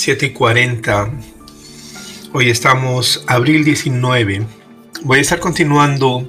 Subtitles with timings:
[0.00, 1.10] 7 y 40.
[2.32, 4.46] Hoy estamos abril 19.
[5.02, 6.26] Voy a estar continuando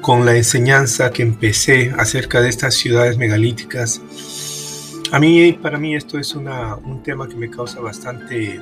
[0.00, 4.00] con la enseñanza que empecé acerca de estas ciudades megalíticas.
[5.10, 8.60] A mí, para mí, esto es una, un tema que me causa bastante,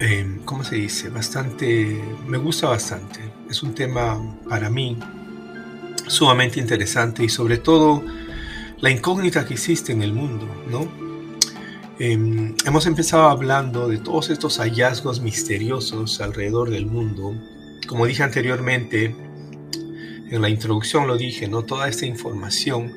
[0.00, 1.08] eh, ¿cómo se dice?
[1.08, 3.20] Bastante, me gusta bastante.
[3.48, 4.98] Es un tema para mí
[6.06, 8.04] sumamente interesante y sobre todo
[8.82, 11.03] la incógnita que existe en el mundo, ¿no?
[12.00, 17.36] Em, hemos empezado hablando de todos estos hallazgos misteriosos alrededor del mundo.
[17.86, 19.14] Como dije anteriormente,
[20.28, 21.62] en la introducción lo dije, ¿no?
[21.62, 22.92] Toda esta información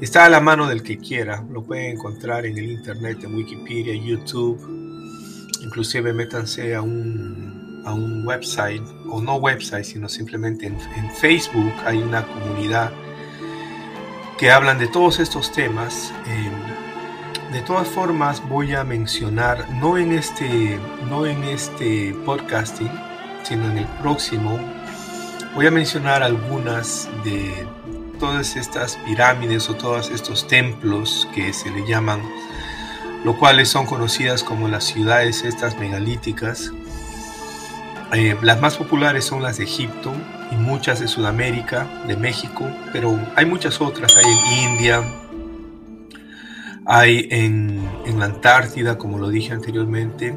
[0.00, 1.44] está a la mano del que quiera.
[1.50, 4.58] Lo pueden encontrar en el internet, en Wikipedia, YouTube.
[5.62, 10.78] Inclusive métanse a un, a un website, o no website, sino simplemente en,
[11.20, 12.92] Facebook hay una comunidad
[14.38, 16.14] que hablan de todos estos temas.
[16.26, 16.75] Em,
[17.52, 22.90] de todas formas voy a mencionar, no en este, no en este podcasting,
[23.42, 24.58] sino en el próximo,
[25.54, 27.66] voy a mencionar algunas de
[28.18, 32.20] todas estas pirámides o todos estos templos que se le llaman,
[33.24, 36.72] lo cuales son conocidas como las ciudades estas megalíticas.
[38.12, 40.12] Eh, las más populares son las de Egipto
[40.50, 45.04] y muchas de Sudamérica, de México, pero hay muchas otras, hay en India,
[46.86, 47.84] hay en,
[48.18, 50.34] la Antártida, como lo dije anteriormente.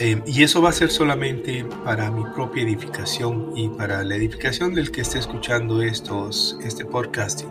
[0.00, 4.74] Eh, y eso va a ser solamente para mi propia edificación y para la edificación
[4.74, 7.48] del que esté escuchando estos, este podcasting.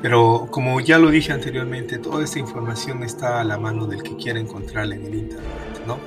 [0.00, 4.16] Pero como ya lo dije anteriormente, toda esta información está a la mano del que
[4.16, 5.82] quiera encontrarla en el Internet.
[5.86, 5.98] ¿no?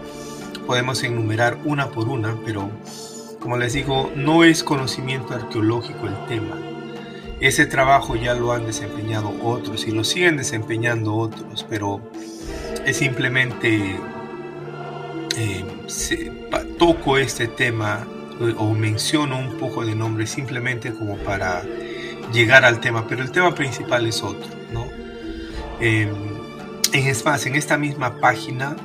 [0.65, 2.69] Podemos enumerar una por una, pero
[3.39, 6.74] como les digo, no es conocimiento arqueológico el tema
[7.39, 12.01] ese trabajo ya lo han desempeñado otros y lo siguen desempeñando otros, pero
[12.85, 13.97] es simplemente
[15.37, 15.65] eh,
[16.77, 18.07] toco este tema
[18.39, 21.63] eh, o menciono un poco de nombre simplemente como para
[22.31, 24.87] llegar al tema, pero el tema principal es otro, ¿no?
[25.79, 26.11] Eh,
[26.93, 28.75] es más, en esta misma página,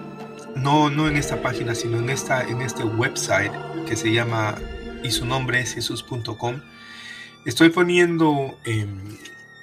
[0.56, 3.52] no, no en esta página, sino en, esta, en este website
[3.86, 4.56] que se llama
[5.02, 6.60] y su nombre es jesús.com,
[7.46, 9.16] Estoy poniendo, em,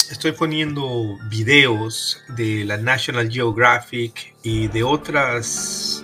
[0.09, 6.03] estoy poniendo videos de la National Geographic y de otras,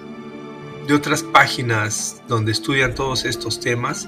[0.88, 4.08] de otras páginas donde estudian todos estos temas.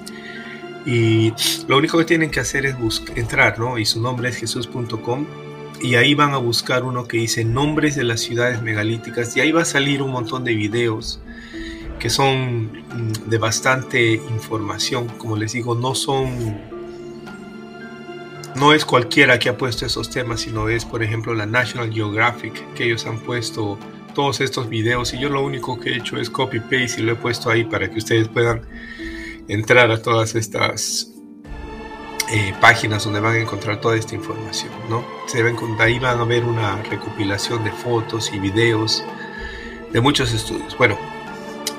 [0.86, 1.34] Y
[1.68, 2.76] lo único que tienen que hacer es
[3.16, 3.80] entrar, ¿no?
[3.80, 5.26] Y su nombre es jesús.com.
[5.82, 9.36] Y ahí van a buscar uno que dice nombres de las ciudades megalíticas.
[9.36, 11.20] Y ahí va a salir un montón de videos
[11.98, 15.08] que son mm, de bastante información.
[15.18, 16.75] Como les digo, no son
[18.56, 22.74] no es cualquiera que ha puesto esos temas, sino es, por ejemplo, la National Geographic,
[22.74, 23.78] que ellos han puesto
[24.14, 27.16] todos estos videos y yo lo único que he hecho es copy-paste y lo he
[27.16, 28.62] puesto ahí para que ustedes puedan
[29.48, 31.12] entrar a todas estas
[32.32, 35.06] eh, páginas donde van a encontrar toda esta información, ¿no?
[35.28, 39.04] Se ven, ahí van a ver una recopilación de fotos y videos
[39.92, 40.78] de muchos estudios.
[40.78, 40.98] Bueno,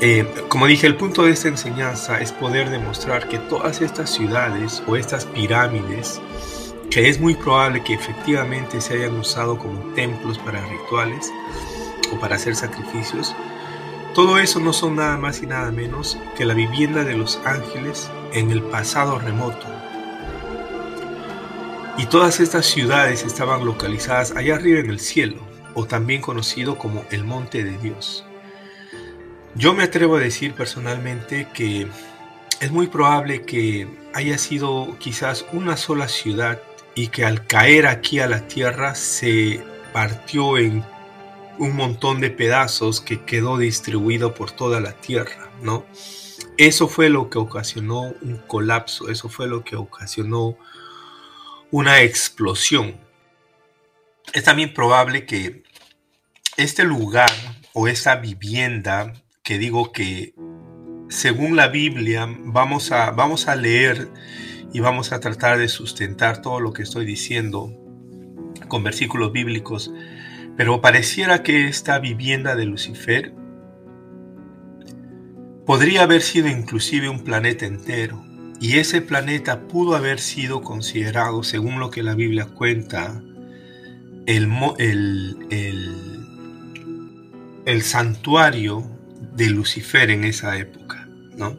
[0.01, 4.83] eh, como dije, el punto de esta enseñanza es poder demostrar que todas estas ciudades
[4.87, 6.21] o estas pirámides
[6.91, 11.33] que es muy probable que efectivamente se hayan usado como templos para rituales
[12.13, 13.35] o para hacer sacrificios,
[14.15, 18.11] todo eso no son nada más y nada menos que la vivienda de los ángeles
[18.33, 19.67] en el pasado remoto.
[21.99, 25.41] Y todas estas ciudades estaban localizadas allá arriba en el cielo,
[25.75, 28.25] o también conocido como el Monte de Dios.
[29.55, 31.87] Yo me atrevo a decir personalmente que
[32.61, 36.61] es muy probable que haya sido quizás una sola ciudad
[36.97, 39.63] y que al caer aquí a la tierra se
[39.93, 40.83] partió en
[41.59, 45.85] un montón de pedazos que quedó distribuido por toda la tierra, ¿no?
[46.57, 50.57] Eso fue lo que ocasionó un colapso, eso fue lo que ocasionó
[51.71, 52.97] una explosión.
[54.33, 55.65] Es también probable que
[56.57, 57.31] este lugar
[57.75, 59.13] o esta vivienda
[59.43, 60.35] que digo que
[61.11, 64.09] según la Biblia vamos a, vamos a leer
[64.77, 67.73] y vamos a tratar de sustentar todo lo que estoy diciendo
[68.69, 69.91] con versículos bíblicos,
[70.59, 73.33] pero pareciera que esta vivienda de Lucifer
[75.65, 78.23] podría haber sido inclusive un planeta entero,
[78.61, 83.23] y ese planeta pudo haber sido considerado, según lo que la Biblia cuenta,
[84.27, 84.47] el,
[84.79, 86.27] el, el,
[87.65, 88.85] el santuario
[89.35, 91.59] de Lucifer en esa época, ¿no?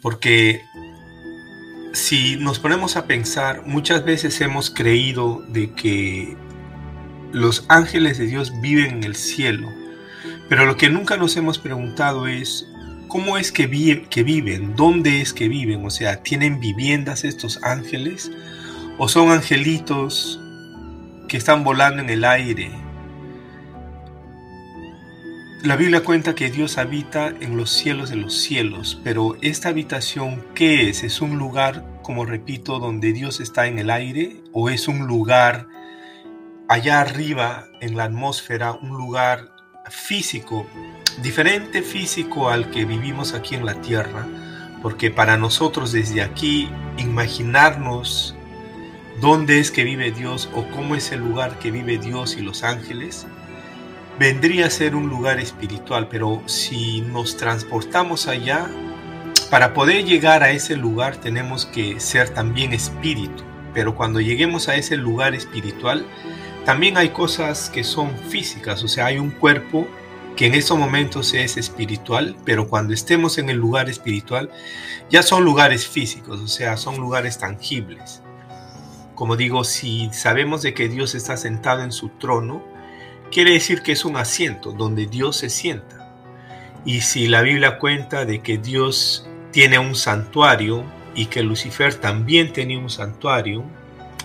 [0.00, 0.62] Porque
[1.92, 6.36] si nos ponemos a pensar, muchas veces hemos creído de que
[7.32, 9.68] los ángeles de Dios viven en el cielo,
[10.48, 12.66] pero lo que nunca nos hemos preguntado es
[13.08, 18.30] cómo es que, que viven, dónde es que viven, o sea, ¿tienen viviendas estos ángeles?
[18.98, 20.40] ¿O son angelitos
[21.28, 22.70] que están volando en el aire?
[25.64, 30.44] La Biblia cuenta que Dios habita en los cielos de los cielos, pero esta habitación,
[30.54, 31.02] ¿qué es?
[31.02, 34.36] ¿Es un lugar, como repito, donde Dios está en el aire?
[34.52, 35.66] ¿O es un lugar
[36.68, 39.50] allá arriba en la atmósfera, un lugar
[39.90, 40.64] físico,
[41.22, 44.28] diferente físico al que vivimos aquí en la tierra?
[44.80, 48.36] Porque para nosotros desde aquí, imaginarnos
[49.20, 52.62] dónde es que vive Dios o cómo es el lugar que vive Dios y los
[52.62, 53.26] ángeles,
[54.18, 58.68] vendría a ser un lugar espiritual, pero si nos transportamos allá,
[59.50, 64.74] para poder llegar a ese lugar tenemos que ser también espíritu, pero cuando lleguemos a
[64.74, 66.04] ese lugar espiritual,
[66.64, 69.86] también hay cosas que son físicas, o sea, hay un cuerpo
[70.36, 74.50] que en esos momentos es espiritual, pero cuando estemos en el lugar espiritual,
[75.10, 78.22] ya son lugares físicos, o sea, son lugares tangibles.
[79.14, 82.62] Como digo, si sabemos de que Dios está sentado en su trono,
[83.30, 86.12] quiere decir que es un asiento donde Dios se sienta.
[86.84, 90.84] Y si la Biblia cuenta de que Dios tiene un santuario
[91.14, 93.64] y que Lucifer también tenía un santuario,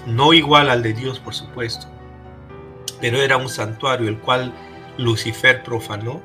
[0.06, 1.88] no igual al de Dios por supuesto,
[3.02, 4.54] pero era un santuario el cual
[4.98, 6.22] Lucifer profanó,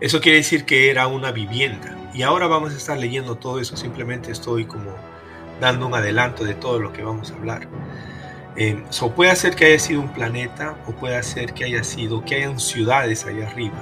[0.00, 1.96] eso quiere decir que era una vivienda.
[2.12, 4.90] Y ahora vamos a estar leyendo todo eso, simplemente estoy como
[5.60, 7.68] dando un adelanto de todo lo que vamos a hablar.
[8.58, 8.82] Eh,
[9.14, 12.58] puede ser que haya sido un planeta o puede ser que haya sido que hayan
[12.58, 13.76] ciudades allá arriba.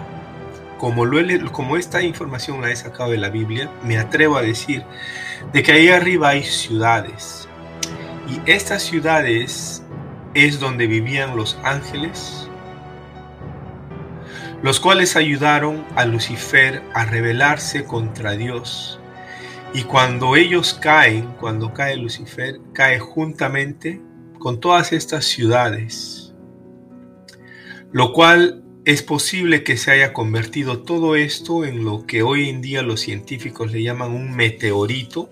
[0.79, 4.85] Como, lo como esta información la he sacado de la Biblia, me atrevo a decir
[5.53, 7.49] de que ahí arriba hay ciudades.
[8.29, 9.85] Y estas ciudades
[10.35, 12.51] es donde vivían los ángeles,
[14.63, 18.99] los cuales ayudaron a Lucifer a rebelarse contra Dios.
[19.73, 24.01] Y cuando ellos caen, cuando cae Lucifer, cae juntamente
[24.45, 26.35] con todas estas ciudades,
[27.93, 32.61] lo cual es posible que se haya convertido todo esto en lo que hoy en
[32.61, 35.31] día los científicos le llaman un meteorito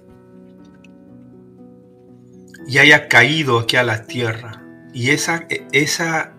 [2.67, 4.65] y haya caído aquí a la Tierra.
[4.95, 5.47] Y esa,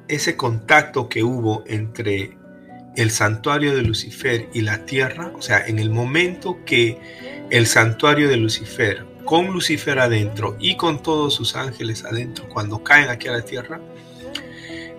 [0.08, 2.40] ese contacto que hubo entre
[2.96, 6.98] el santuario de Lucifer y la Tierra, o sea, en el momento que
[7.52, 13.10] el santuario de Lucifer con Lucifer adentro y con todos sus ángeles adentro cuando caen
[13.10, 13.80] aquí a la tierra,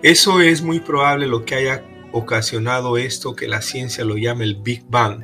[0.01, 4.55] eso es muy probable lo que haya ocasionado esto que la ciencia lo llama el
[4.55, 5.23] Big Bang.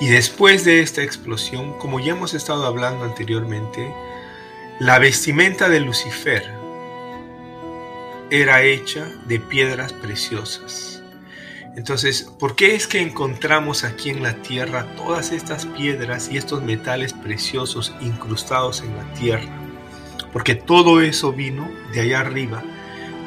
[0.00, 3.92] Y después de esta explosión, como ya hemos estado hablando anteriormente,
[4.78, 6.44] la vestimenta de Lucifer
[8.30, 10.95] era hecha de piedras preciosas.
[11.76, 16.62] Entonces, ¿por qué es que encontramos aquí en la tierra todas estas piedras y estos
[16.62, 19.50] metales preciosos incrustados en la tierra?
[20.32, 22.64] Porque todo eso vino de allá arriba,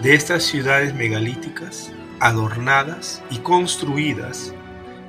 [0.02, 4.52] de estas ciudades megalíticas, adornadas y construidas.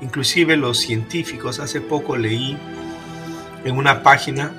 [0.02, 2.59] Inclusive los científicos, hace poco leí
[3.64, 4.52] en una página,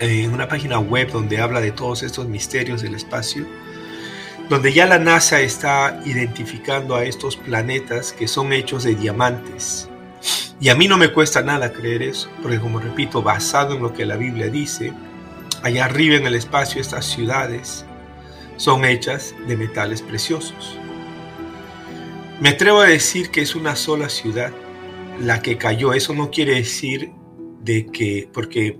[0.00, 3.46] en una página web donde habla de todos estos misterios del espacio,
[4.52, 9.88] donde ya la NASA está identificando a estos planetas que son hechos de diamantes.
[10.60, 13.94] Y a mí no me cuesta nada creer eso, porque como repito, basado en lo
[13.94, 14.92] que la Biblia dice,
[15.62, 17.86] allá arriba en el espacio estas ciudades
[18.58, 20.78] son hechas de metales preciosos.
[22.38, 24.52] Me atrevo a decir que es una sola ciudad
[25.18, 25.94] la que cayó.
[25.94, 27.10] Eso no quiere decir
[27.62, 28.76] de que, porque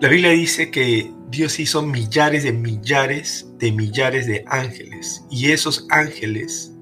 [0.00, 5.86] la Biblia dice que Dios hizo millares de millares de millares de ángeles y esos
[5.90, 6.72] ángeles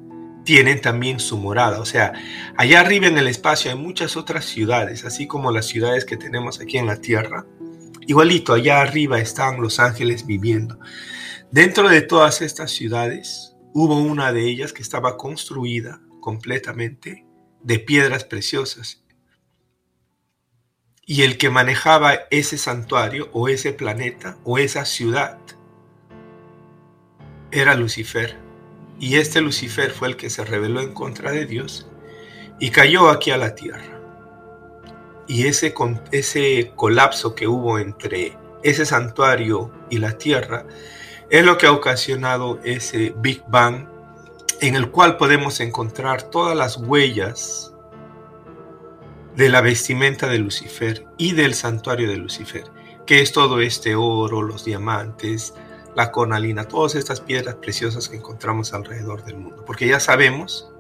[0.45, 1.81] tienen también su morada.
[1.81, 2.13] O sea,
[2.57, 6.61] allá arriba en el espacio hay muchas otras ciudades, así como las ciudades que tenemos
[6.61, 7.47] aquí en la tierra.
[8.07, 10.79] Igualito, allá arriba están los ángeles viviendo.
[11.51, 17.27] Dentro de todas estas ciudades hubo una de ellas que estaba construida completamente
[17.63, 19.04] de piedras preciosas
[21.07, 25.39] y el que manejaba ese santuario o ese planeta o esa ciudad
[27.51, 28.37] era Lucifer.
[28.99, 31.87] Y este Lucifer fue el que se rebeló en contra de Dios
[32.59, 34.01] y cayó aquí a la tierra.
[35.27, 35.75] Y ese,
[36.13, 40.67] ese colapso que hubo entre ese santuario y la tierra
[41.31, 43.89] es lo que ha ocasionado ese Big Bang
[44.61, 47.74] en el cual podemos encontrar todas las huellas
[49.37, 52.65] de la vestimenta de Lucifer y del santuario de Lucifer,
[53.07, 55.55] que es todo este oro, los diamantes,
[55.95, 59.65] la cornalina, todas estas piedras preciosas que encontramos alrededor del mundo.
[59.65, 60.71] Porque ya sabemos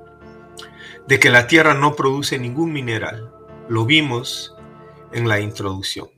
[1.06, 3.32] de que la Tierra no produce ningún mineral.
[3.68, 4.54] Lo vimos
[5.12, 6.08] en la introducción.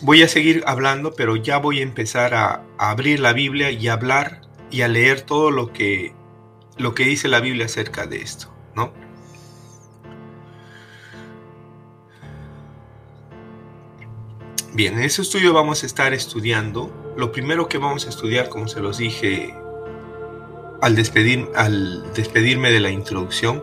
[0.00, 4.42] Voy a seguir hablando, pero ya voy a empezar a, abrir la Biblia y hablar
[4.70, 6.14] y a leer todo lo que,
[6.76, 8.92] lo que dice la Biblia acerca de esto, ¿no?
[14.78, 16.92] Bien, en ese estudio vamos a estar estudiando.
[17.16, 19.52] Lo primero que vamos a estudiar, como se los dije
[20.80, 23.60] al, despedir, al despedirme de la introducción,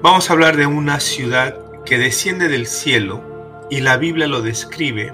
[0.00, 5.12] vamos a hablar de una ciudad que desciende del cielo y la Biblia lo describe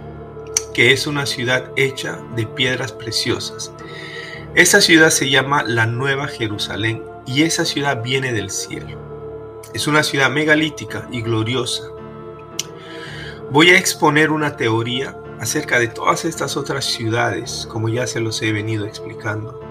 [0.74, 3.72] que es una ciudad hecha de piedras preciosas.
[4.54, 9.62] Esa ciudad se llama la Nueva Jerusalén y esa ciudad viene del cielo.
[9.72, 11.84] Es una ciudad megalítica y gloriosa.
[13.50, 18.42] Voy a exponer una teoría acerca de todas estas otras ciudades, como ya se los
[18.42, 19.68] he venido explicando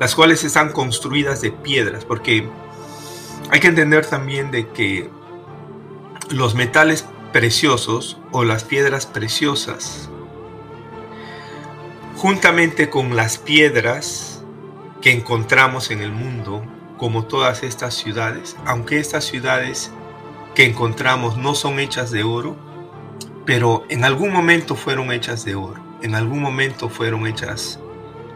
[0.00, 2.48] las cuales están construidas de piedras, porque
[3.50, 5.10] hay que entender también de que
[6.30, 10.08] los metales preciosos o las piedras preciosas,
[12.16, 14.42] juntamente con las piedras
[15.02, 16.64] que encontramos en el mundo,
[16.96, 19.92] como todas estas ciudades, aunque estas ciudades
[20.54, 22.56] que encontramos no son hechas de oro,
[23.50, 27.80] pero en algún momento fueron hechas de oro, en algún momento fueron hechas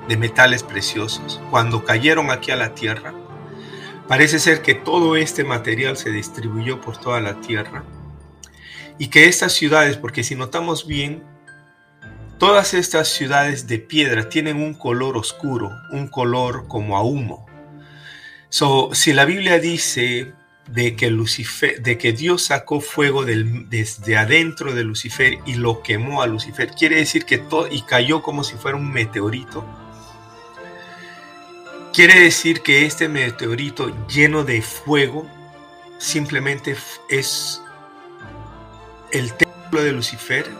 [0.09, 3.14] de metales preciosos, cuando cayeron aquí a la tierra,
[4.09, 7.85] parece ser que todo este material se distribuyó por toda la tierra
[8.99, 11.23] y que estas ciudades, porque si notamos bien,
[12.38, 17.47] todas estas ciudades de piedra tienen un color oscuro, un color como a humo.
[18.49, 20.33] So, si la Biblia dice
[20.66, 26.23] de que, Lucifer, de que Dios sacó fuego desde adentro de Lucifer y lo quemó
[26.23, 29.64] a Lucifer, quiere decir que todo y cayó como si fuera un meteorito
[31.94, 35.30] Quiere decir que este meteorito lleno de fuego
[35.99, 36.76] simplemente
[37.09, 37.62] es
[39.12, 40.50] el templo de Lucifer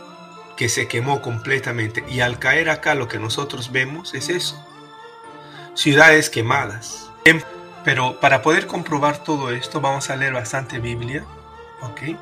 [0.57, 2.05] que se quemó completamente.
[2.09, 4.65] Y al caer acá lo que nosotros vemos es eso.
[5.75, 7.11] Ciudades quemadas.
[7.85, 11.25] Pero para poder comprobar todo esto vamos a leer bastante Biblia.
[11.83, 12.19] ¿ok?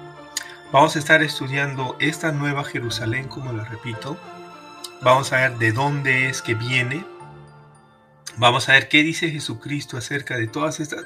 [0.72, 4.16] Vamos a estar estudiando esta nueva Jerusalén, como lo repito.
[5.02, 7.04] Vamos a ver de dónde es que viene
[8.36, 11.04] Vamos a ver qué dice Jesucristo acerca de todas estas,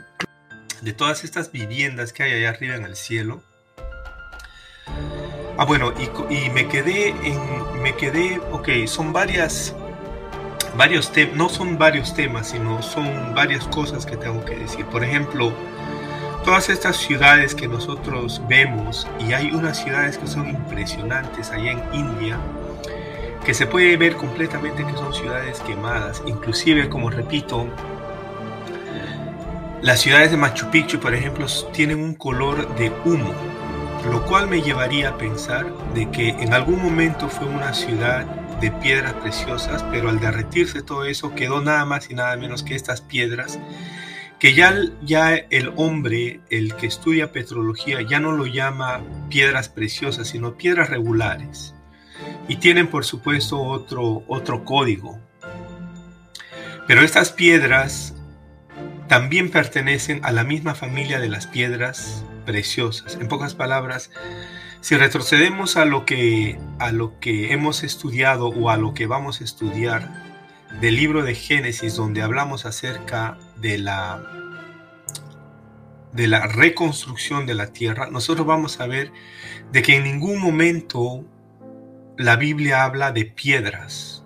[0.80, 3.42] de todas estas viviendas que hay allá arriba en el cielo.
[5.58, 5.92] Ah, bueno,
[6.30, 9.74] y, me quedé en, me quedé, ok, son varias,
[10.76, 14.84] varios temas, no son varios temas, sino son varias cosas que tengo que decir.
[14.86, 15.52] Por ejemplo,
[16.44, 21.82] todas estas ciudades que nosotros vemos, y hay unas ciudades que son impresionantes allá en
[21.92, 22.38] India,
[23.44, 27.66] que se puede ver completamente que son ciudades quemadas, inclusive como repito,
[29.82, 33.32] las ciudades de Machu Picchu, por ejemplo, tienen un color de humo,
[34.10, 38.24] lo cual me llevaría a pensar de que en algún momento fue una ciudad
[38.60, 42.74] de piedras preciosas, pero al derretirse todo eso quedó nada más y nada menos que
[42.74, 43.58] estas piedras
[44.38, 50.28] que ya, ya el hombre, el que estudia petrología, ya no lo llama piedras preciosas,
[50.28, 51.74] sino piedras regulares
[52.48, 55.18] y tienen por supuesto otro, otro código.
[56.86, 58.14] Pero estas piedras
[59.08, 63.16] también pertenecen a la misma familia de las piedras preciosas.
[63.20, 64.10] En pocas palabras,
[64.86, 69.40] si retrocedemos a lo que, a lo que hemos estudiado o a lo que vamos
[69.40, 70.22] a estudiar
[70.80, 74.22] del libro de Génesis, donde hablamos acerca de la,
[76.12, 79.10] de la reconstrucción de la tierra, nosotros vamos a ver
[79.72, 81.24] de que en ningún momento
[82.16, 84.24] la Biblia habla de piedras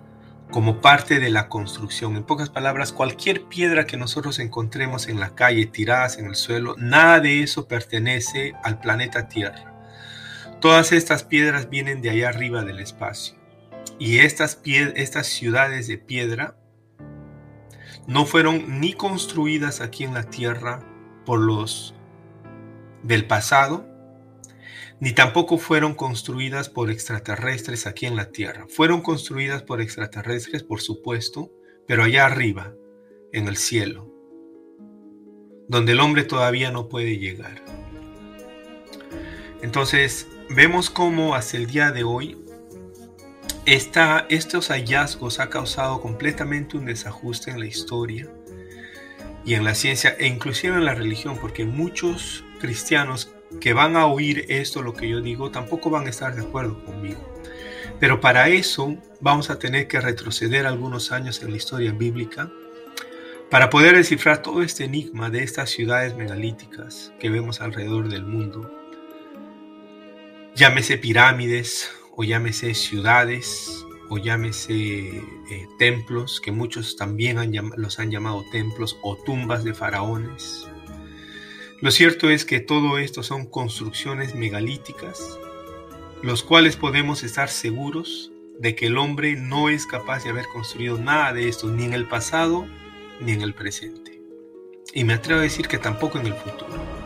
[0.51, 2.17] como parte de la construcción.
[2.17, 6.75] En pocas palabras, cualquier piedra que nosotros encontremos en la calle, tiradas en el suelo,
[6.77, 9.70] nada de eso pertenece al planeta Tierra.
[10.61, 13.35] Todas estas piedras vienen de allá arriba del espacio.
[13.97, 16.55] Y estas, estas ciudades de piedra
[18.05, 20.85] no fueron ni construidas aquí en la Tierra
[21.25, 21.95] por los
[23.01, 23.87] del pasado,
[24.99, 28.67] ni tampoco fueron construidas por extraterrestres aquí en la Tierra.
[28.69, 31.51] Fueron construidas por extraterrestres, por supuesto,
[31.87, 32.75] pero allá arriba,
[33.33, 34.13] en el cielo,
[35.67, 37.63] donde el hombre todavía no puede llegar.
[39.63, 42.37] Entonces, vemos cómo hasta el día de hoy
[43.65, 48.29] estos hallazgos ha causado completamente un desajuste en la historia
[49.45, 54.07] y en la ciencia e inclusive en la religión, porque muchos cristianos que van a
[54.07, 57.21] oír esto, lo que yo digo, tampoco van a estar de acuerdo conmigo.
[57.99, 62.51] Pero para eso vamos a tener que retroceder algunos años en la historia bíblica
[63.49, 68.80] para poder descifrar todo este enigma de estas ciudades megalíticas que vemos alrededor del mundo.
[70.55, 77.37] Llámese pirámides o llámese ciudades o llámese eh, templos, que muchos también
[77.77, 80.67] los han llamado templos o tumbas de faraones.
[81.79, 85.39] Lo cierto es que todo esto son construcciones megalíticas,
[86.21, 90.97] los cuales podemos estar seguros de que el hombre no es capaz de haber construido
[90.97, 92.67] nada de esto, ni en el pasado
[93.21, 94.21] ni en el presente.
[94.93, 97.00] Y me atrevo a decir que tampoco en el futuro.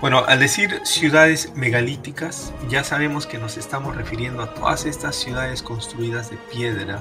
[0.00, 5.64] Bueno, al decir ciudades megalíticas, ya sabemos que nos estamos refiriendo a todas estas ciudades
[5.64, 7.00] construidas de piedra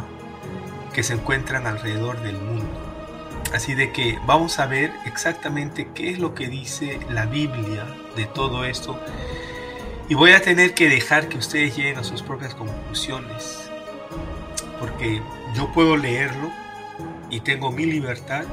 [0.94, 2.66] que se encuentran alrededor del mundo.
[3.54, 7.86] Así de que vamos a ver exactamente qué es lo que dice la Biblia
[8.16, 9.00] de todo esto.
[10.10, 13.70] Y voy a tener que dejar que ustedes lleguen a sus propias conclusiones.
[14.80, 15.22] Porque
[15.56, 16.50] yo puedo leerlo
[17.30, 18.46] y tengo mi libertad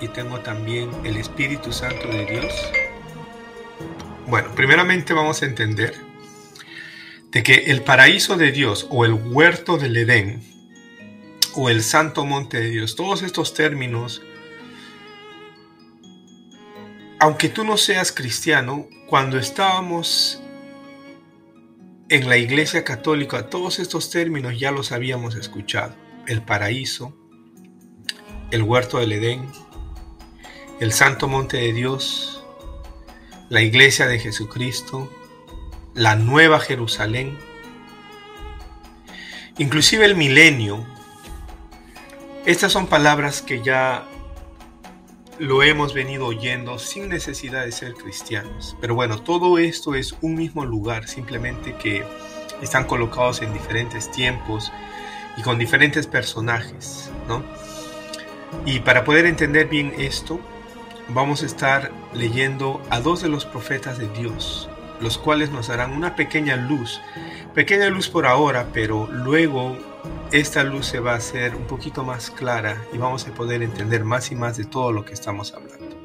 [0.00, 2.72] y tengo también el Espíritu Santo de Dios
[4.32, 5.94] bueno, primeramente vamos a entender
[7.32, 10.42] de que el paraíso de Dios o el huerto del Edén
[11.54, 14.22] o el santo monte de Dios, todos estos términos,
[17.20, 20.42] aunque tú no seas cristiano, cuando estábamos
[22.08, 25.94] en la iglesia católica, todos estos términos ya los habíamos escuchado.
[26.26, 27.14] El paraíso,
[28.50, 29.46] el huerto del Edén,
[30.80, 32.41] el santo monte de Dios,
[33.52, 35.12] la iglesia de Jesucristo,
[35.92, 37.36] la nueva Jerusalén,
[39.58, 40.86] inclusive el milenio.
[42.46, 44.08] Estas son palabras que ya
[45.38, 48.74] lo hemos venido oyendo sin necesidad de ser cristianos.
[48.80, 52.06] Pero bueno, todo esto es un mismo lugar, simplemente que
[52.62, 54.72] están colocados en diferentes tiempos
[55.36, 57.44] y con diferentes personajes, ¿no?
[58.64, 60.40] Y para poder entender bien esto,
[61.08, 64.68] vamos a estar leyendo a dos de los profetas de Dios,
[65.00, 67.00] los cuales nos darán una pequeña luz,
[67.54, 69.76] pequeña luz por ahora, pero luego
[70.30, 74.04] esta luz se va a hacer un poquito más clara y vamos a poder entender
[74.04, 75.96] más y más de todo lo que estamos hablando.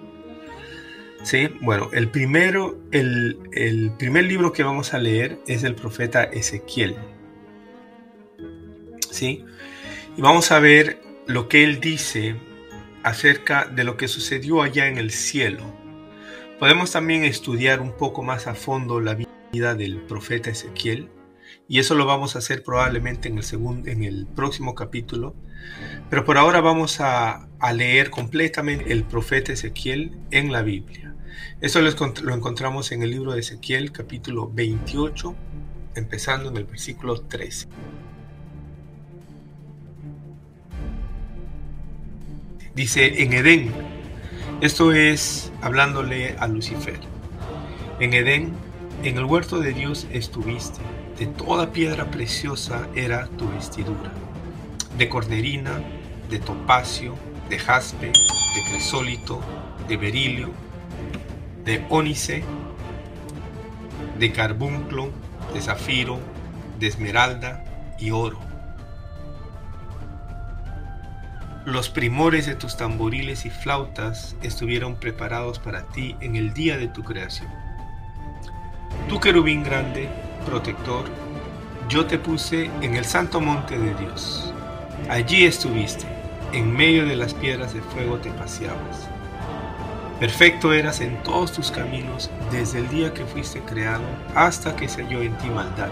[1.23, 6.23] Sí, bueno, el primero, el, el primer libro que vamos a leer es el profeta
[6.23, 6.95] Ezequiel.
[9.11, 9.43] Sí,
[10.15, 12.35] y vamos a ver lo que él dice
[13.07, 15.63] acerca de lo que sucedió allá en el cielo.
[16.59, 19.15] Podemos también estudiar un poco más a fondo la
[19.53, 21.09] vida del profeta Ezequiel
[21.69, 25.35] y eso lo vamos a hacer probablemente en el, segundo, en el próximo capítulo.
[26.09, 31.15] Pero por ahora vamos a, leer completamente el profeta Ezequiel en la Biblia.
[31.61, 31.91] Eso lo,
[32.23, 35.35] lo encontramos en el libro de Ezequiel capítulo 28,
[35.95, 37.67] empezando en el versículo 13.
[42.77, 43.71] Dice en Edén,
[44.61, 46.99] esto es hablándole a Lucifer.
[47.99, 48.53] En Edén,
[49.01, 50.79] en el huerto de Dios estuviste,
[51.17, 54.11] de toda piedra preciosa era tu vestidura,
[54.95, 55.81] de cornerina,
[56.29, 57.15] de topacio,
[57.49, 59.41] de jaspe, de crisólito,
[59.87, 60.51] de berilio,
[61.65, 62.43] de ónice,
[64.19, 65.09] de carbunclo,
[65.51, 66.19] de zafiro,
[66.79, 68.46] de esmeralda y oro
[71.67, 76.87] Los primores de tus tamboriles y flautas estuvieron preparados para ti en el día de
[76.87, 77.49] tu creación.
[79.09, 80.07] Tu querubín grande,
[80.45, 81.03] protector,
[81.89, 84.53] yo te puse en el santo monte de Dios.
[85.09, 86.05] Allí estuviste,
[86.53, 89.09] en medio de las piedras de fuego te paseabas.
[90.21, 95.03] Perfecto eras en todos tus caminos desde el día que fuiste creado hasta que se
[95.03, 95.91] halló en ti maldad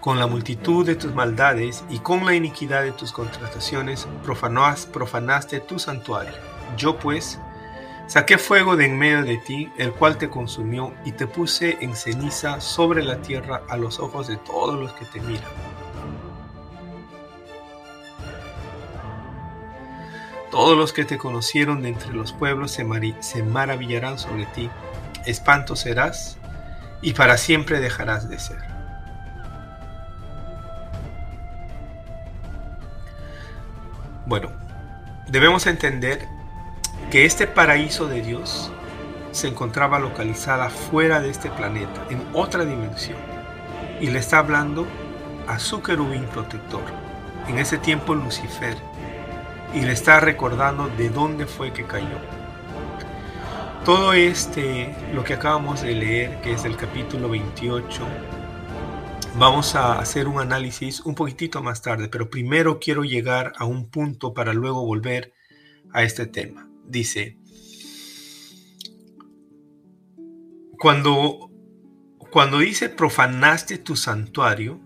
[0.00, 5.78] con la multitud de tus maldades y con la iniquidad de tus contrataciones profanaste tu
[5.78, 6.34] santuario.
[6.76, 7.38] Yo pues
[8.06, 11.94] saqué fuego de en medio de ti, el cual te consumió, y te puse en
[11.94, 15.44] ceniza sobre la tierra a los ojos de todos los que te miran.
[20.50, 22.84] Todos los que te conocieron de entre los pueblos se,
[23.20, 24.68] se maravillarán sobre ti.
[25.24, 26.38] Espanto serás
[27.02, 28.69] y para siempre dejarás de ser.
[34.30, 34.50] Bueno,
[35.26, 36.28] debemos entender
[37.10, 38.70] que este paraíso de Dios
[39.32, 43.18] se encontraba localizada fuera de este planeta, en otra dimensión.
[44.00, 44.86] Y le está hablando
[45.48, 46.84] a su querubín protector,
[47.48, 48.76] en ese tiempo Lucifer,
[49.74, 52.20] y le está recordando de dónde fue que cayó.
[53.84, 58.06] Todo este, lo que acabamos de leer, que es el capítulo 28,
[59.38, 63.88] vamos a hacer un análisis un poquitito más tarde, pero primero quiero llegar a un
[63.90, 65.32] punto para luego volver
[65.92, 66.68] a este tema.
[66.86, 67.38] Dice,
[70.78, 71.50] cuando,
[72.30, 74.80] cuando dice profanaste tu santuario,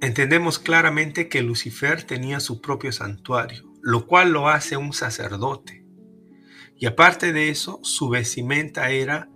[0.00, 5.84] entendemos claramente que Lucifer tenía su propio santuario, lo cual lo hace un sacerdote.
[6.76, 9.28] Y aparte de eso, su vestimenta era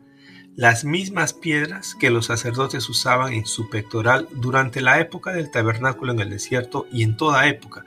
[0.56, 6.12] las mismas piedras que los sacerdotes usaban en su pectoral durante la época del tabernáculo
[6.12, 7.84] en el desierto y en toda época.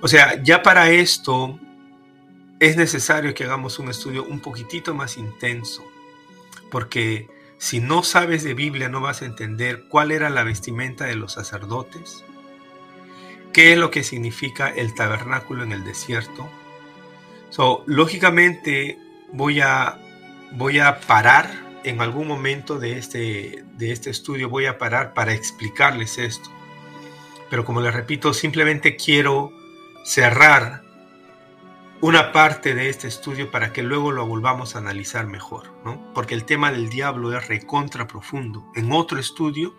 [0.00, 1.58] O sea, ya para esto
[2.60, 5.82] es necesario que hagamos un estudio un poquitito más intenso,
[6.70, 11.16] porque si no sabes de Biblia no vas a entender cuál era la vestimenta de
[11.16, 12.24] los sacerdotes,
[13.52, 16.48] qué es lo que significa el tabernáculo en el desierto.
[17.50, 18.98] So, lógicamente
[19.32, 19.98] voy a,
[20.52, 25.32] voy a parar en algún momento de este, de este estudio, voy a parar para
[25.32, 26.50] explicarles esto.
[27.50, 29.52] Pero como les repito, simplemente quiero
[30.04, 30.82] cerrar
[32.00, 36.12] una parte de este estudio para que luego lo volvamos a analizar mejor, ¿no?
[36.14, 38.70] Porque el tema del diablo es recontra profundo.
[38.76, 39.74] En otro estudio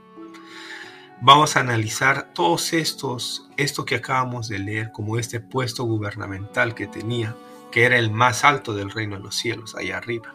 [1.22, 6.88] vamos a analizar todos estos, esto que acabamos de leer, como este puesto gubernamental que
[6.88, 7.36] tenía,
[7.72, 10.34] que era el más alto del reino de los cielos, allá arriba,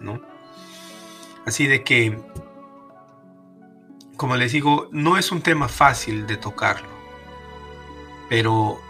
[0.00, 0.31] ¿no?
[1.46, 2.18] Así de que,
[4.16, 6.88] como les digo, no es un tema fácil de tocarlo,
[8.28, 8.80] pero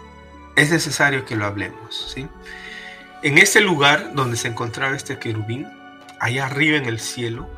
[0.55, 2.13] es necesario que lo hablemos.
[2.13, 2.27] ¿sí?
[3.23, 5.67] En este lugar donde se encontraba este querubín,
[6.19, 7.49] allá arriba en el cielo,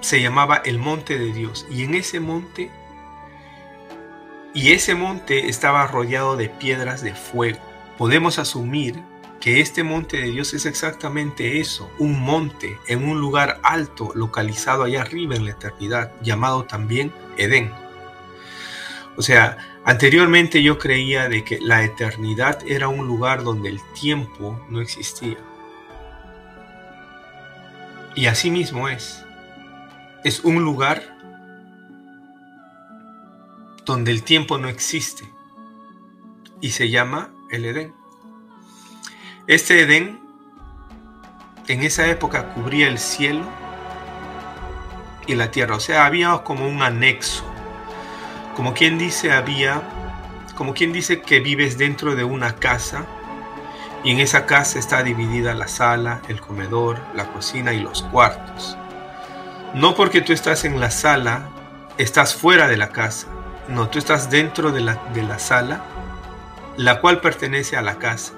[0.00, 1.66] se llamaba el monte de Dios.
[1.70, 2.70] Y en ese monte,
[4.54, 7.60] y ese monte estaba rodeado de piedras de fuego.
[7.96, 9.02] Podemos asumir
[9.42, 14.84] que este monte de Dios es exactamente eso, un monte en un lugar alto localizado
[14.84, 17.70] allá arriba en la eternidad, llamado también Edén.
[19.16, 24.64] O sea, Anteriormente yo creía de que la eternidad era un lugar donde el tiempo
[24.68, 25.38] no existía.
[28.14, 29.24] Y así mismo es.
[30.22, 31.02] Es un lugar
[33.84, 35.28] donde el tiempo no existe.
[36.60, 38.01] Y se llama el Edén.
[39.46, 40.20] Este Edén
[41.68, 43.44] en esa época cubría el cielo
[45.26, 45.76] y la tierra.
[45.76, 47.44] O sea, había como un anexo
[48.54, 49.82] como quien dice había,
[50.56, 53.06] como quien dice que vives dentro de una casa
[54.04, 58.76] y en esa casa está dividida la sala, el comedor, la cocina y los cuartos.
[59.74, 61.48] No porque tú estás en la sala,
[61.96, 63.28] estás fuera de la casa.
[63.68, 65.82] No, tú estás dentro de la, de la sala,
[66.76, 68.34] la cual pertenece a la casa.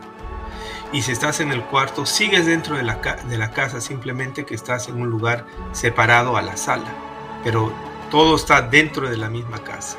[0.95, 2.95] Y si estás en el cuarto, sigues dentro de la,
[3.29, 6.87] de la casa, simplemente que estás en un lugar separado a la sala.
[7.43, 7.75] Pero
[8.13, 9.99] todo está dentro de la misma casa.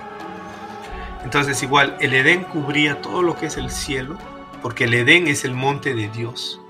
[1.26, 4.18] Entonces igual, el Edén cubría todo lo que es el cielo,
[4.62, 6.62] porque el Edén es el monte de Dios.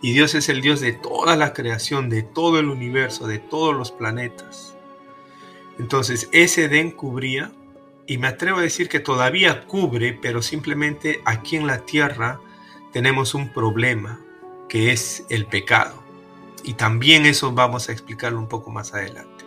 [0.00, 3.74] Y Dios es el Dios de toda la creación, de todo el universo, de todos
[3.74, 4.76] los planetas.
[5.80, 7.50] Entonces ese Edén cubría,
[8.06, 12.40] y me atrevo a decir que todavía cubre, pero simplemente aquí en la tierra
[12.92, 14.20] tenemos un problema,
[14.68, 16.02] que es el pecado.
[16.64, 19.44] Y también eso vamos a explicarlo un poco más adelante.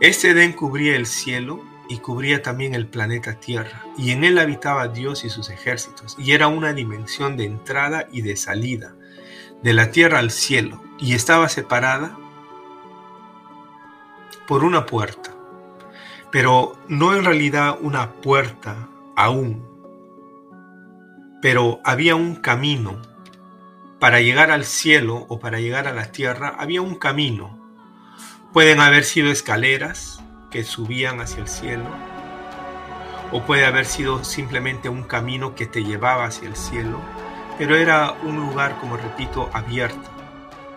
[0.00, 4.88] Este Edén cubría el cielo y cubría también el planeta Tierra, y en él habitaba
[4.88, 8.94] Dios y sus ejércitos, y era una dimensión de entrada y de salida,
[9.62, 12.16] de la tierra al cielo, y estaba separada
[14.46, 15.36] por una puerta,
[16.30, 19.69] pero no en realidad una puerta aún,
[21.40, 23.00] pero había un camino
[23.98, 27.58] para llegar al cielo o para llegar a la tierra, había un camino.
[28.52, 31.84] Pueden haber sido escaleras, que subían hacia el cielo,
[33.30, 36.98] o puede haber sido simplemente un camino que te llevaba hacia el cielo,
[37.58, 40.10] pero era un lugar, como repito, abierto,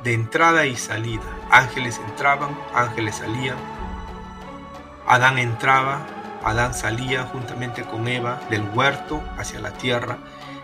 [0.03, 1.23] de entrada y salida.
[1.49, 3.57] Ángeles entraban, ángeles salían.
[5.07, 6.05] Adán entraba,
[6.43, 10.17] Adán salía juntamente con Eva del huerto hacia la tierra.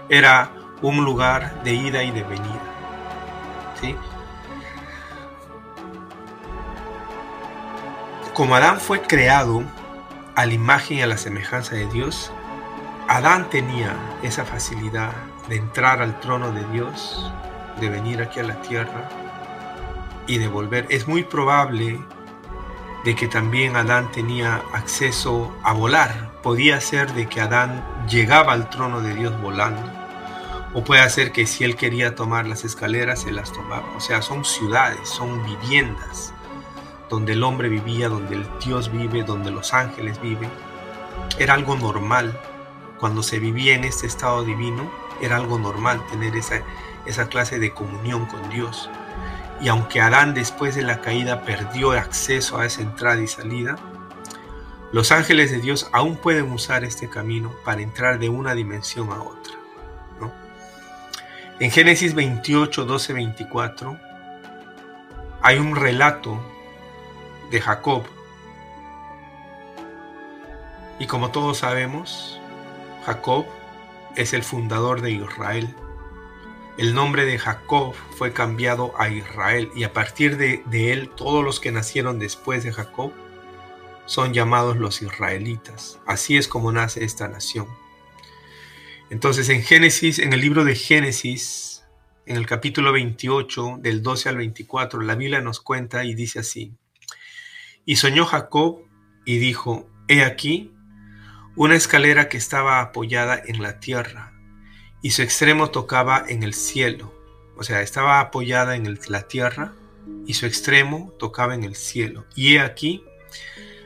[0.09, 2.61] Era un lugar de ida y de venida.
[3.79, 3.95] ¿sí?
[8.33, 9.63] Como Adán fue creado
[10.35, 12.31] a la imagen y a la semejanza de Dios,
[13.07, 13.93] Adán tenía
[14.23, 15.11] esa facilidad
[15.49, 17.31] de entrar al trono de Dios,
[17.81, 19.09] de venir aquí a la tierra
[20.27, 20.85] y de volver.
[20.89, 21.99] Es muy probable
[23.03, 26.31] de que también Adán tenía acceso a volar.
[26.43, 29.98] Podía ser de que Adán llegaba al trono de Dios volando.
[30.73, 33.91] O puede ser que si él quería tomar las escaleras, se las tomaba.
[33.95, 36.33] O sea, son ciudades, son viviendas
[37.09, 40.49] donde el hombre vivía, donde el Dios vive, donde los ángeles viven.
[41.39, 42.39] Era algo normal.
[42.99, 44.89] Cuando se vivía en este estado divino,
[45.21, 46.61] era algo normal tener esa,
[47.05, 48.89] esa clase de comunión con Dios.
[49.59, 53.75] Y aunque Adán después de la caída perdió acceso a esa entrada y salida,
[54.91, 59.21] los ángeles de Dios aún pueden usar este camino para entrar de una dimensión a
[59.21, 59.38] otra.
[61.59, 63.99] En Génesis 28, 12, 24
[65.41, 66.39] hay un relato
[67.51, 68.03] de Jacob.
[70.99, 72.39] Y como todos sabemos,
[73.05, 73.45] Jacob
[74.15, 75.75] es el fundador de Israel.
[76.77, 81.43] El nombre de Jacob fue cambiado a Israel y a partir de, de, él todos
[81.43, 83.11] los que nacieron después de Jacob
[84.05, 85.99] son llamados los israelitas.
[86.05, 87.67] Así es como nace esta nación.
[89.09, 91.83] Entonces en Génesis, en el libro de Génesis,
[92.27, 96.73] en el capítulo 28, del 12 al 24, la Biblia nos cuenta y dice así.
[97.85, 98.83] Y soñó Jacob
[99.25, 100.71] y dijo, He aquí
[101.55, 104.33] una escalera que estaba apoyada en la tierra
[105.01, 107.11] y su extremo tocaba en el cielo.
[107.57, 109.73] O sea, estaba apoyada en la tierra
[110.27, 112.25] y su extremo tocaba en el cielo.
[112.35, 113.03] Y he aquí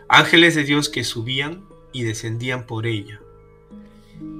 [0.10, 3.23] ángeles de Dios que subían y descendían por ella.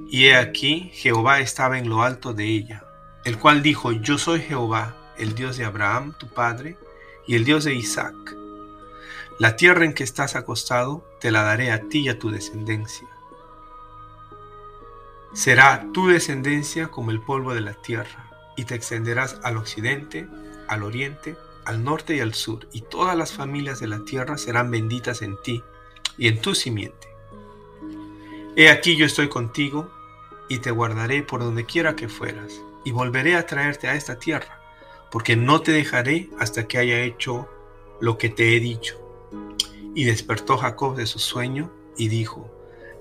[0.08, 2.84] Y he aquí Jehová estaba en lo alto de ella,
[3.24, 6.76] el cual dijo, Yo soy Jehová, el Dios de Abraham, tu padre,
[7.26, 8.14] y el Dios de Isaac.
[9.38, 13.08] La tierra en que estás acostado te la daré a ti y a tu descendencia.
[15.32, 20.28] Será tu descendencia como el polvo de la tierra, y te extenderás al occidente,
[20.68, 24.70] al oriente, al norte y al sur, y todas las familias de la tierra serán
[24.70, 25.64] benditas en ti
[26.16, 27.13] y en tu simiente.
[28.56, 29.90] He aquí yo estoy contigo,
[30.48, 34.60] y te guardaré por donde quiera que fueras, y volveré a traerte a esta tierra,
[35.10, 37.48] porque no te dejaré hasta que haya hecho
[38.00, 39.00] lo que te he dicho.
[39.94, 42.50] Y despertó Jacob de su sueño y dijo,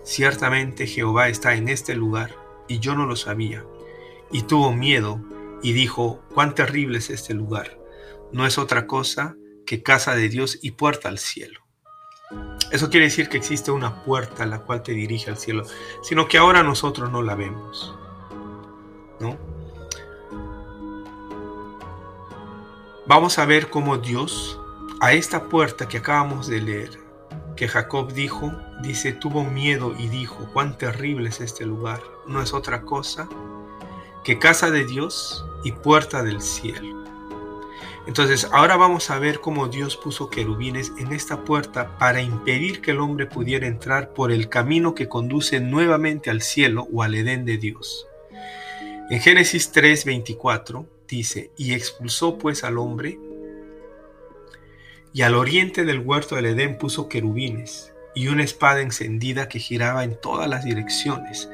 [0.04, 2.36] Ciertamente Jehová está en este lugar,
[2.68, 3.64] y yo no lo sabía.
[4.32, 5.22] Y tuvo miedo
[5.62, 7.80] y dijo, cuán terrible es este lugar.
[8.32, 9.36] No es otra cosa
[9.66, 11.63] que casa de Dios y puerta al cielo.
[12.72, 15.64] Eso quiere decir que existe una puerta a la cual te dirige al cielo,
[16.02, 17.96] sino que ahora nosotros no la vemos.
[19.20, 19.38] ¿No?
[23.06, 24.60] Vamos a ver cómo Dios
[25.02, 27.00] a esta puerta que acabamos de leer,
[27.56, 32.02] que Jacob dijo, dice, tuvo miedo y dijo, cuán terrible es este lugar.
[32.26, 33.28] No es otra cosa
[34.24, 37.03] que casa de Dios y puerta del cielo.
[38.06, 42.92] Entonces, ahora vamos a ver cómo Dios puso querubines en esta puerta para impedir que
[42.92, 47.46] el hombre pudiera entrar por el camino que conduce nuevamente al cielo o al Edén
[47.46, 48.08] de Dios.
[49.10, 53.20] En Génesis 3:24 dice, y expulsó pues al hombre
[55.14, 60.04] y al oriente del huerto del Edén puso querubines y una espada encendida que giraba
[60.04, 61.50] en todas las direcciones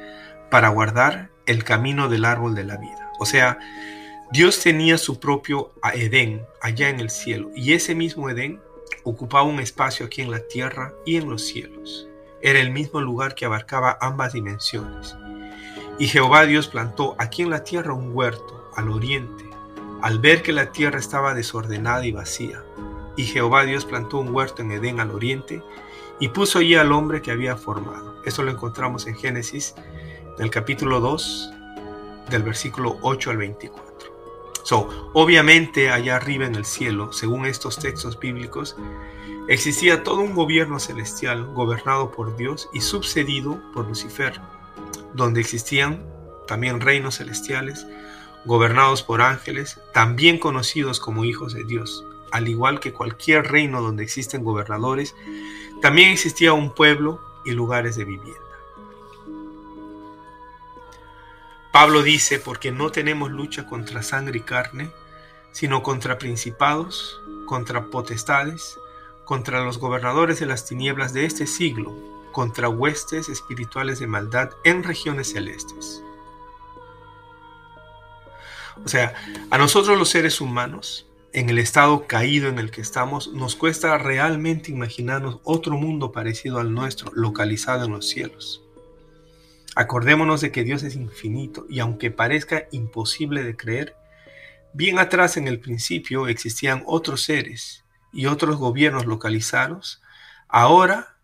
[0.49, 3.11] para guardar el camino del árbol de la vida.
[3.19, 3.59] O sea,
[4.31, 8.61] Dios tenía su propio Edén allá en el cielo y ese mismo Edén
[9.03, 12.07] ocupaba un espacio aquí en la tierra y en los cielos.
[12.41, 15.15] Era el mismo lugar que abarcaba ambas dimensiones.
[15.97, 19.43] Y Jehová Dios plantó aquí en la tierra un huerto al oriente,
[20.01, 22.63] al ver que la tierra estaba desordenada y vacía
[23.19, 25.61] y Jehová Dios plantó un huerto en Edén al oriente
[26.21, 28.15] y puso allí al hombre que había formado.
[28.23, 29.75] Esto lo encontramos en Génesis,
[30.37, 31.51] del capítulo 2,
[32.29, 33.88] del versículo 8 al 24.
[34.69, 38.75] So, obviamente allá arriba en el cielo, según estos textos bíblicos,
[39.47, 44.39] existía todo un gobierno celestial gobernado por Dios y subcedido por Lucifer,
[45.15, 46.05] donde existían
[46.45, 47.87] también reinos celestiales
[48.45, 54.03] gobernados por ángeles, también conocidos como hijos de Dios al igual que cualquier reino donde
[54.03, 55.15] existen gobernadores,
[55.81, 58.48] también existía un pueblo y lugares de vivienda.
[61.71, 64.89] Pablo dice, porque no tenemos lucha contra sangre y carne,
[65.51, 68.77] sino contra principados, contra potestades,
[69.25, 71.95] contra los gobernadores de las tinieblas de este siglo,
[72.31, 76.03] contra huestes espirituales de maldad en regiones celestes.
[78.83, 79.13] O sea,
[79.51, 83.97] a nosotros los seres humanos en el estado caído en el que estamos, nos cuesta
[83.97, 88.63] realmente imaginarnos otro mundo parecido al nuestro, localizado en los cielos.
[89.79, 93.95] Acordémonos de que Dios es infinito y aunque parezca imposible de creer,
[94.73, 100.01] bien atrás en el principio existían otros seres y otros gobiernos localizados,
[100.49, 101.15] ahora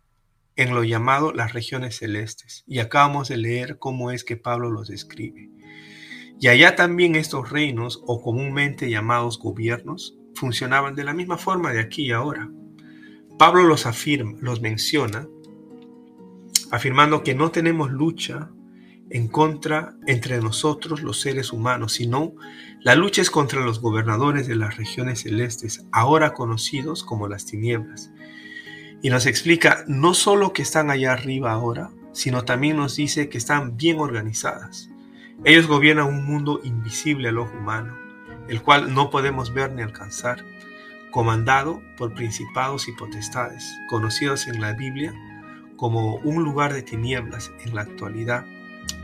[0.55, 2.63] en lo llamado las regiones celestes.
[2.65, 5.49] Y acabamos de leer cómo es que Pablo los describe.
[6.39, 11.81] Y allá también estos reinos, o comúnmente llamados gobiernos, funcionaban de la misma forma de
[11.81, 12.49] aquí y ahora.
[13.37, 15.27] Pablo los afirma, los menciona,
[16.75, 18.49] afirmando que no tenemos lucha
[19.09, 22.33] en contra entre nosotros los seres humanos, sino
[22.81, 28.11] la lucha es contra los gobernadores de las regiones celestes, ahora conocidos como las tinieblas.
[29.01, 33.37] Y nos explica no solo que están allá arriba ahora, sino también nos dice que
[33.37, 34.89] están bien organizadas.
[35.45, 37.95] Ellos gobiernan un mundo invisible al ojo humano,
[38.49, 40.43] el cual no podemos ver ni alcanzar,
[41.11, 45.13] comandado por principados y potestades, conocidos en la Biblia
[45.75, 48.45] como un lugar de tinieblas en la actualidad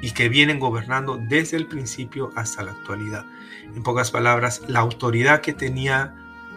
[0.01, 3.25] y que vienen gobernando desde el principio hasta la actualidad.
[3.75, 6.15] En pocas palabras, la autoridad que tenía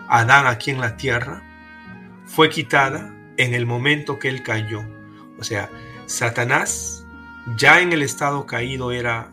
[0.09, 1.43] Adán aquí en la tierra
[2.27, 4.83] fue quitada en el momento que él cayó.
[5.39, 5.71] O sea,
[6.07, 7.07] Satanás
[7.57, 9.31] ya en el estado caído era,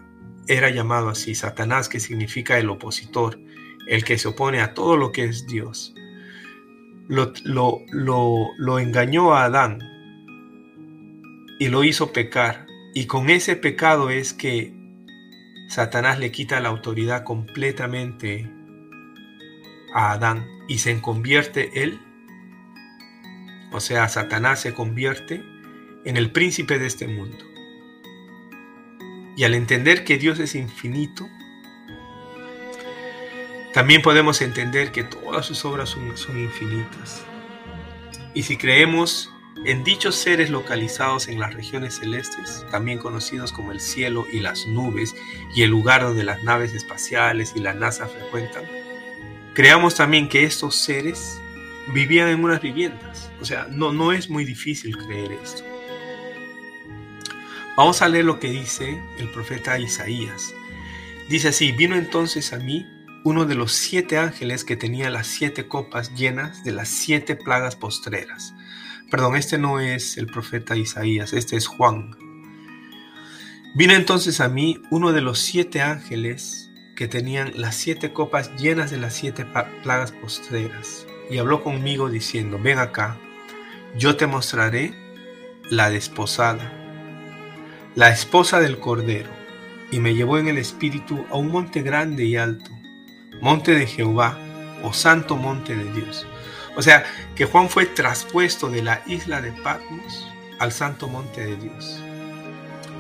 [0.48, 3.40] era llamado así, Satanás que significa el opositor,
[3.88, 5.94] el que se opone a todo lo que es Dios.
[7.08, 7.82] Lo, lo,
[8.58, 9.91] lo engañó a Adán
[11.62, 14.74] y lo hizo pecar y con ese pecado es que
[15.70, 18.52] Satanás le quita la autoridad completamente
[19.94, 22.00] a Adán y se convierte él,
[23.72, 25.44] o sea, Satanás se convierte
[26.04, 27.46] en el príncipe de este mundo.
[29.38, 31.30] Y al entender que Dios es infinito,
[33.72, 37.24] también podemos entender que todas sus obras son, son infinitas.
[38.34, 39.31] Y si creemos
[39.66, 44.66] en dichos seres localizados en las regiones celestes, también conocidos como el cielo y las
[44.66, 45.16] nubes
[45.56, 48.64] y el lugar donde las naves espaciales y la NASA frecuentan,
[49.54, 51.40] creamos también que estos seres
[51.94, 53.32] vivían en unas viviendas.
[53.40, 55.64] O sea, no, no es muy difícil creer esto.
[57.78, 60.54] Vamos a leer lo que dice el profeta Isaías.
[61.30, 62.86] Dice así, vino entonces a mí
[63.24, 67.76] uno de los siete ángeles que tenía las siete copas llenas de las siete plagas
[67.76, 68.54] postreras
[69.12, 72.16] Perdón, este no es el profeta Isaías, este es Juan.
[73.76, 78.90] Vino entonces a mí uno de los siete ángeles que tenían las siete copas llenas
[78.90, 79.46] de las siete
[79.84, 83.18] plagas postreras, y habló conmigo diciendo, ven acá,
[83.98, 84.94] yo te mostraré
[85.70, 86.72] la desposada,
[87.96, 89.30] la esposa del Cordero,
[89.92, 92.72] y me llevó en el espíritu a un monte grande y alto,
[93.42, 94.38] monte de Jehová,
[94.84, 96.26] o santo monte de Dios
[96.76, 97.04] o sea,
[97.36, 100.28] que Juan fue traspuesto de la isla de Patmos
[100.60, 102.00] al santo monte de Dios.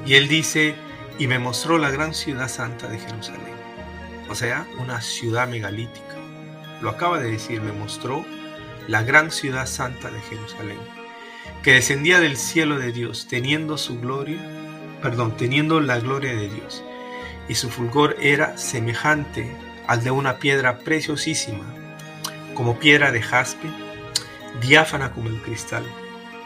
[0.06, 0.76] Y él dice,
[1.20, 3.56] y me mostró la gran ciudad santa de Jerusalén.
[4.30, 6.16] O sea, una ciudad megalítica.
[6.82, 8.26] Lo acaba de decir, me mostró
[8.88, 10.80] la gran ciudad santa de Jerusalén,
[11.64, 14.42] que descendía del cielo de Dios, teniendo su gloria,
[15.02, 16.84] perdón, teniendo la gloria de Dios.
[17.48, 19.56] Y su fulgor era semejante
[19.92, 21.66] al de una piedra preciosísima
[22.54, 23.70] como piedra de jaspe,
[24.62, 25.84] diáfana como el cristal.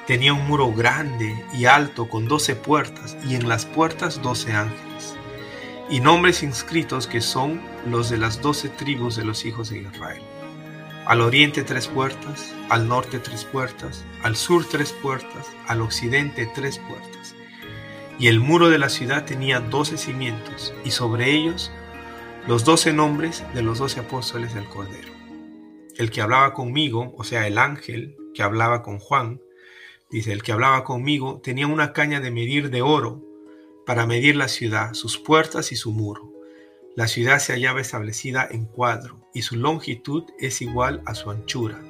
[0.08, 5.16] Tenía un muro grande y alto con doce puertas y en las puertas doce ángeles,
[5.92, 10.24] y nombres inscritos que son los de las doce tribus de los hijos de Israel.
[11.06, 16.80] Al oriente tres puertas, al norte tres puertas, al sur tres puertas, al occidente tres
[16.80, 17.36] puertas.
[18.18, 21.72] Y el muro de la ciudad tenía doce cimientos, y sobre ellos
[22.48, 25.16] los doce nombres de los doce apóstoles del Cordero
[25.98, 29.42] el que hablaba conmigo, o sea, el ángel que hablaba con Juan,
[30.10, 33.24] dice, el que hablaba conmigo tenía una caña de medir de oro
[33.86, 36.32] para medir la ciudad, sus puertas y su muro.
[36.96, 41.82] La ciudad se hallaba establecida en cuadro y su longitud es igual a su anchura.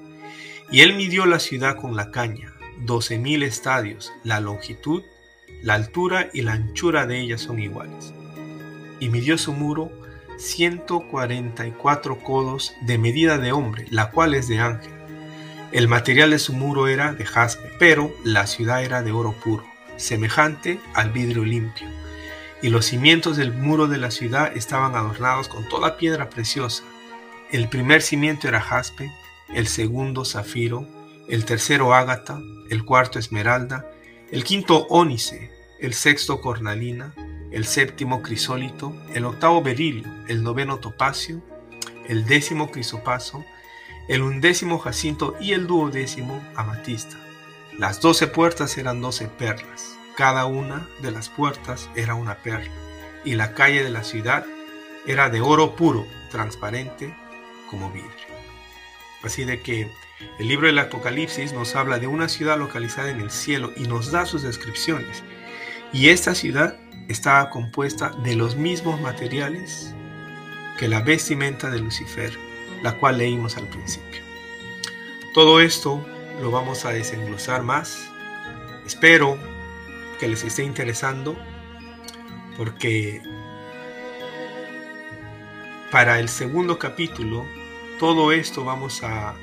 [0.72, 2.54] Y él midió la ciudad con la caña,
[2.86, 5.04] doce mil estadios, la longitud,
[5.62, 8.14] la altura y la anchura de ella son iguales.
[9.00, 9.92] Y midió su muro
[10.38, 14.94] 144 codos de medida de hombre, la cual es de ángel.
[15.72, 19.66] El material de su muro era de jaspe, pero la ciudad era de oro puro,
[19.98, 21.88] semejante al vidrio limpio.
[22.62, 26.84] Y los cimientos del muro de la ciudad estaban adornados con toda piedra preciosa.
[27.52, 29.12] El primer cimiento era jaspe,
[29.54, 30.88] el segundo zafiro,
[31.28, 33.86] el tercero ágata, el cuarto esmeralda,
[34.32, 37.14] el quinto ónice, el sexto cornalina,
[37.52, 41.42] el séptimo crisólito, el octavo berilio, el noveno topacio,
[42.08, 43.44] el décimo crisopaso,
[44.08, 47.18] el undécimo jacinto y el duodécimo amatista.
[47.78, 52.72] Las doce puertas eran doce perlas, Cada una de las puertas era una perla,
[53.26, 54.46] y la calle de la ciudad
[55.06, 57.14] era de oro puro, transparente
[57.70, 58.12] como vidrio.
[59.24, 59.92] Así de que
[60.40, 64.12] el libro del Apocalipsis nos habla de una ciudad localizada en el cielo y nos
[64.12, 65.24] da sus descripciones.
[65.92, 66.78] Y esta ciudad
[67.08, 69.94] estaba compuesta de los mismos materiales
[70.78, 72.38] que la vestimenta de Lucifer,
[72.84, 74.22] la cual leímos al principio.
[75.34, 76.06] Todo esto
[76.42, 78.10] lo vamos a desenglosar más.
[78.86, 79.38] Espero
[80.20, 81.36] que les esté interesando
[82.58, 83.22] porque
[85.92, 87.46] para el segundo capítulo
[88.00, 89.36] todo esto vamos a,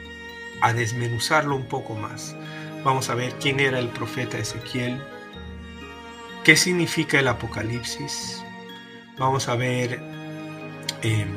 [0.61, 2.37] a desmenuzarlo un poco más.
[2.85, 5.01] Vamos a ver quién era el profeta Ezequiel,
[6.45, 8.43] qué significa el Apocalipsis.
[9.18, 10.01] Vamos a ver
[11.03, 11.28] em,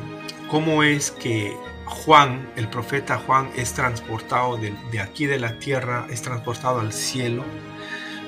[0.50, 6.08] cómo es que Juan, el profeta Juan, es transportado de, de, aquí de la tierra,
[6.10, 7.44] es transportado al cielo.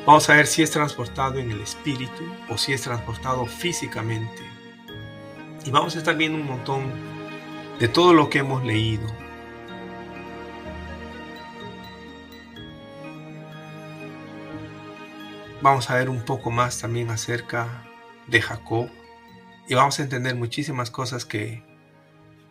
[0.06, 4.44] Vamos a ver si es transportado en el espíritu o si es transportado físicamente.
[5.66, 6.94] Y vamos a estar viendo un montón
[7.80, 9.08] de todo lo que hemos leído.
[15.62, 17.84] Vamos a ver un poco más también acerca
[18.28, 18.90] de Jacob
[19.68, 21.64] y vamos a entender muchísimas cosas que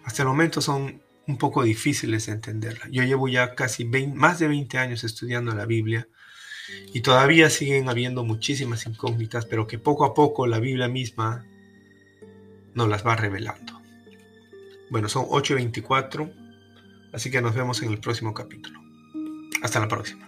[0.05, 2.81] hasta el momento son un poco difíciles de entender.
[2.91, 6.09] Yo llevo ya casi más de 20 años estudiando la Biblia
[6.93, 11.45] y todavía siguen habiendo muchísimas incógnitas, pero que poco a poco la Biblia misma
[12.75, 13.81] nos las va revelando.
[14.91, 16.33] Bueno, son 8.24,
[17.13, 18.81] así que nos vemos en el próximo capítulo.
[19.63, 20.26] Hasta la próxima.